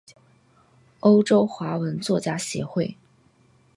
[1.01, 2.97] 欧洲华文作家协会。